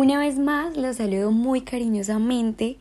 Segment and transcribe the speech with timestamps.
[0.00, 2.76] Una vez más los saludo muy cariñosamente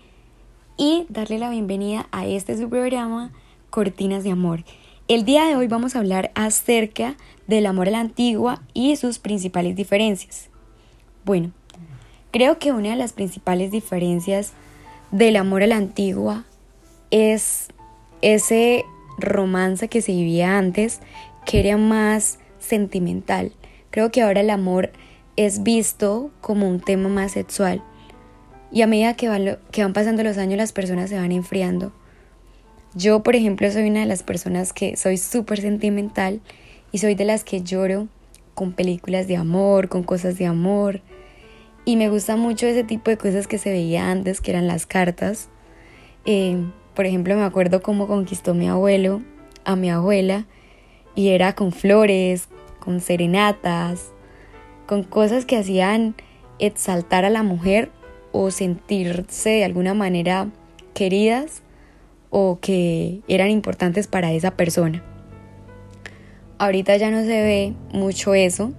[0.78, 3.32] y darle la bienvenida a este su programa
[3.72, 4.64] Cortinas de Amor.
[5.08, 7.16] El día de hoy vamos a hablar acerca
[7.48, 10.52] del amor a la antigua y sus principales diferencias.
[11.26, 11.54] Bueno,
[12.30, 14.54] creo que una de las principales diferencias
[15.10, 16.46] del amor a la antigua
[17.10, 17.70] es
[18.22, 18.86] ese
[19.18, 21.00] romance que se vivía antes,
[21.48, 23.54] que era más sentimental.
[23.90, 24.92] Creo que ahora el amor
[25.38, 27.82] es visto como un tema más sexual.
[28.72, 31.94] Y a medida que van, que van pasando los años las personas se van enfriando.
[32.94, 36.42] Yo, por ejemplo, soy una de las personas que soy súper sentimental
[36.92, 38.08] y soy de las que lloro
[38.56, 41.02] con películas de amor, con cosas de amor.
[41.86, 44.86] Y me gusta mucho ese tipo de cosas que se veía antes, que eran las
[44.86, 45.48] cartas.
[46.26, 46.58] Eh,
[46.96, 49.22] por ejemplo, me acuerdo cómo conquistó mi abuelo
[49.64, 50.46] a mi abuela
[51.14, 52.48] y era con flores,
[52.80, 54.12] con serenatas,
[54.88, 56.16] con cosas que hacían
[56.58, 57.92] exaltar a la mujer
[58.32, 60.50] o sentirse de alguna manera
[60.94, 61.62] queridas
[62.30, 65.04] o que eran importantes para esa persona.
[66.58, 68.74] Ahorita ya no se ve mucho eso.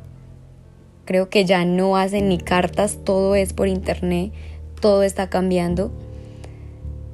[1.04, 4.32] Creo que ya no hacen ni cartas, todo es por internet,
[4.80, 5.92] todo está cambiando.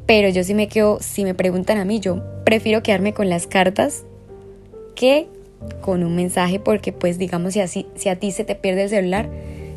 [0.07, 3.47] Pero yo sí me quedo, si me preguntan a mí, yo prefiero quedarme con las
[3.47, 4.05] cartas
[4.95, 5.29] que
[5.81, 8.89] con un mensaje porque pues digamos si, así, si a ti se te pierde el
[8.89, 9.29] celular,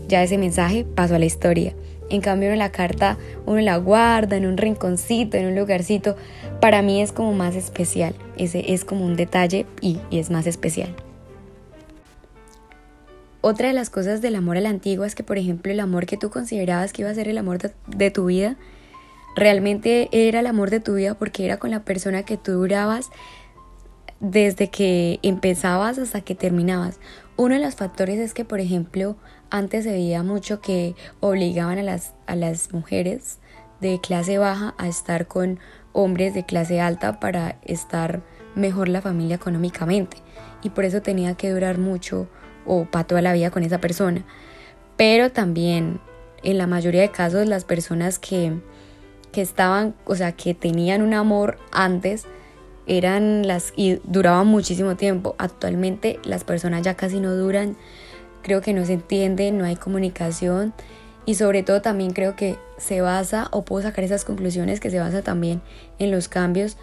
[0.07, 1.73] ya ese mensaje pasó a la historia.
[2.09, 6.15] En cambio, en la carta uno la guarda en un rinconcito, en un lugarcito.
[6.61, 8.15] Para mí es como más especial.
[8.37, 10.95] Ese es como un detalle y, es más especial.
[13.41, 16.05] Otra de las cosas del amor a la antigua es que, por ejemplo, el amor
[16.05, 18.57] que tú considerabas que iba a ser el amor de tu vida,
[19.35, 23.09] realmente era el amor de tu vida porque era con la persona que tú durabas
[24.19, 26.99] desde que empezabas hasta que terminabas.
[27.35, 29.15] Uno de los factores es que, por ejemplo,
[29.49, 33.39] antes se veía mucho que obligaban a las, a las mujeres
[33.79, 35.59] de clase baja a estar con
[35.93, 38.23] hombres de clase alta para estar
[38.55, 40.17] mejor la familia económicamente.
[40.63, 42.27] Y por eso tenía que durar mucho
[42.65, 44.25] o para toda la vida con esa persona.
[44.97, 45.99] Pero también,
[46.43, 48.59] en la mayoría de casos, las personas que,
[49.31, 52.25] que estaban, o sea, que tenían un amor antes,
[52.87, 55.35] eran las y duraban muchísimo tiempo.
[55.37, 57.77] Actualmente las personas ya casi no duran,
[58.41, 60.73] creo que no se entienden, no hay comunicación
[61.25, 64.99] y sobre todo también creo que se basa o puedo sacar esas conclusiones que se
[64.99, 65.61] basa también
[65.99, 66.77] en los cambios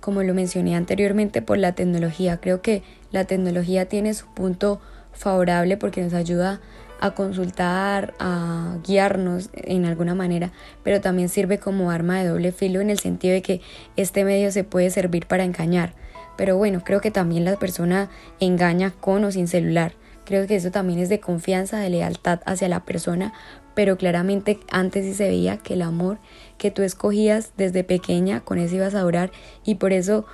[0.00, 2.38] como lo mencioné anteriormente por la tecnología.
[2.40, 4.80] Creo que la tecnología tiene su punto
[5.12, 6.60] favorable porque nos ayuda
[7.00, 12.80] a consultar, a guiarnos en alguna manera, pero también sirve como arma de doble filo
[12.80, 13.60] en el sentido de que
[13.96, 15.94] este medio se puede servir para engañar.
[16.36, 18.10] Pero bueno, creo que también la persona
[18.40, 19.94] engaña con o sin celular.
[20.24, 23.32] Creo que eso también es de confianza, de lealtad hacia la persona,
[23.74, 26.18] pero claramente antes sí se veía que el amor
[26.58, 29.30] que tú escogías desde pequeña, con eso ibas a durar
[29.64, 30.26] y por eso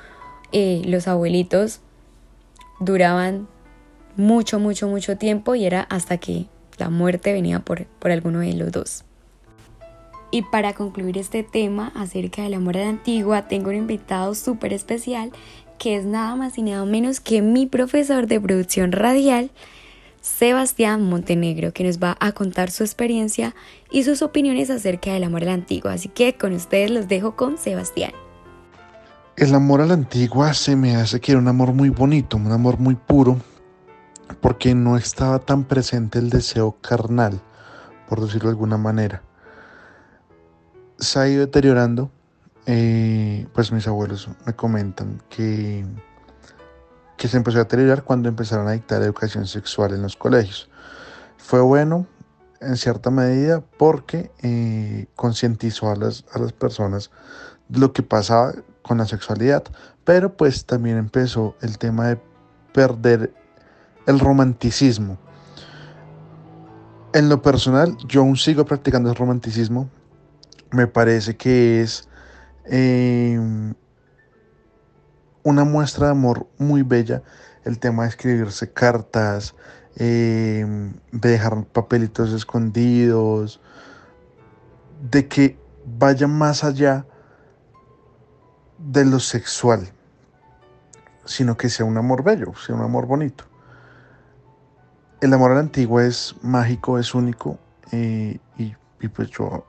[0.53, 1.81] eh, los abuelitos
[2.81, 3.47] duraban
[4.17, 6.47] mucho, mucho, mucho tiempo y era hasta que
[6.79, 9.05] la muerte venía por, por alguno de los dos.
[10.31, 14.73] Y para concluir este tema acerca del amor de la antigua, tengo un invitado súper
[14.73, 15.31] especial
[15.79, 19.51] que es nada más y nada menos que mi profesor de producción radial,
[20.21, 23.55] Sebastián Montenegro, que nos va a contar su experiencia
[23.91, 25.93] y sus opiniones acerca del amor a la antigua.
[25.93, 28.13] Así que con ustedes los dejo con Sebastián.
[29.37, 32.53] El amor a la antigua se me hace que era un amor muy bonito, un
[32.53, 33.39] amor muy puro,
[34.41, 37.41] porque no estaba tan presente el deseo carnal,
[38.09, 39.23] por decirlo de alguna manera.
[40.99, 42.11] Se ha ido deteriorando,
[42.67, 45.85] eh, pues mis abuelos me comentan que,
[47.17, 50.71] que se empezó a deteriorar cuando empezaron a dictar educación sexual en los colegios.
[51.37, 52.07] Fue bueno
[52.61, 57.11] en cierta medida porque eh, concientizó a las, a las personas
[57.69, 59.65] de lo que pasaba con la sexualidad,
[60.05, 62.21] pero pues también empezó el tema de
[62.73, 63.35] perder
[64.07, 65.19] el romanticismo.
[67.13, 69.89] En lo personal, yo aún sigo practicando el romanticismo.
[70.73, 72.09] Me parece que es
[72.65, 73.75] em,
[75.45, 77.23] una muestra de amor muy bella
[77.65, 79.55] el tema de escribirse cartas,
[79.97, 83.61] em, de dejar papelitos escondidos,
[85.11, 87.07] de que vaya más allá
[88.79, 89.89] de lo sexual,
[91.25, 93.45] sino que sea un amor bello, sea un amor bonito.
[95.25, 97.59] El amor a la antigua es mágico, es único
[97.93, 99.65] eh, y, pues yo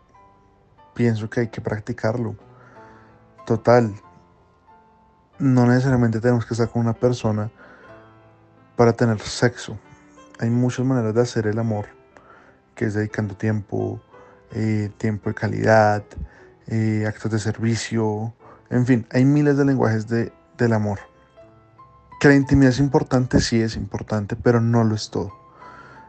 [0.94, 2.36] pienso que hay que practicarlo.
[3.46, 3.96] Total,
[5.40, 7.50] no necesariamente tenemos que estar con una persona
[8.75, 9.80] para tener sexo.
[10.40, 11.86] Hay muchas maneras de hacer el amor,
[12.75, 14.02] que es dedicando tiempo,
[14.52, 16.04] eh, tiempo de calidad,
[16.68, 18.34] eh, actos de servicio,
[18.69, 21.00] en fin, hay miles de lenguajes de, del amor.
[22.19, 25.44] Que la intimidad es importante, sí es importante, pero no lo es todo.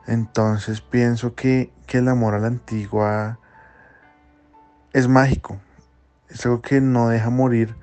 [0.07, 3.39] Entonces pienso que, que el amor a la antigua
[4.93, 5.59] es mágico,
[6.29, 7.75] es algo que no deja morir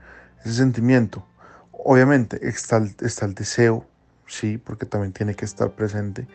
[0.42, 1.26] ese sentimiento.
[1.72, 3.86] Obviamente está el, está el deseo,
[4.26, 6.28] sí, porque también tiene que estar presente,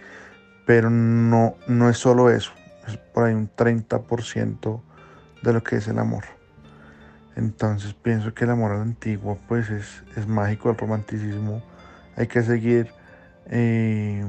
[0.67, 2.53] pero no, no es solo eso,
[2.87, 4.83] es por ahí un 30%
[5.43, 6.25] de lo que es el amor.
[7.35, 11.63] Entonces pienso que el amor a la antigua pues es, es mágico, el romanticismo
[12.17, 12.93] hay que seguir,
[13.47, 14.25] eh,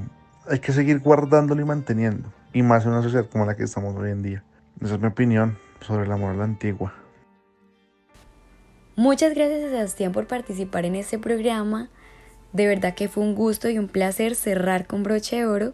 [0.49, 3.95] hay que seguir guardándolo y manteniendo, y más en una sociedad como la que estamos
[3.95, 4.43] hoy en día.
[4.81, 6.93] Esa es mi opinión sobre a la antigua.
[8.95, 11.89] Muchas gracias Sebastián por participar en este programa.
[12.51, 15.73] De verdad que fue un gusto y un placer cerrar con broche de oro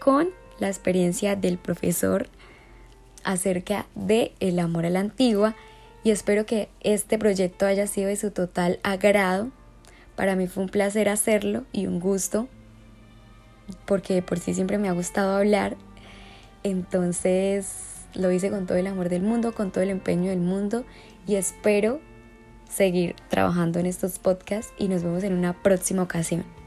[0.00, 0.28] con
[0.58, 2.26] la experiencia del profesor
[3.24, 5.54] acerca de el amor a la antigua
[6.02, 9.50] y espero que este proyecto haya sido de su total agrado.
[10.16, 12.48] Para mí fue un placer hacerlo y un gusto
[13.84, 15.76] porque por sí siempre me ha gustado hablar.
[16.62, 20.84] Entonces lo hice con todo el amor del mundo, con todo el empeño del mundo
[21.26, 22.00] y espero
[22.68, 26.57] seguir trabajando en estos podcasts y nos vemos en una próxima ocasión.